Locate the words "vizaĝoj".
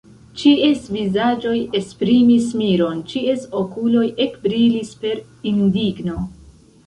0.93-1.57